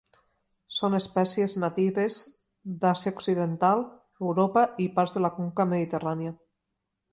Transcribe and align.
Són 0.77 0.95
espècies 0.99 1.53
natives 1.63 2.17
d'Àsia 2.85 3.13
occidental, 3.19 3.85
Europa 4.31 4.67
i 4.87 4.91
parts 4.99 5.17
de 5.19 5.25
la 5.29 5.33
conca 5.39 5.71
mediterrània. 5.77 6.37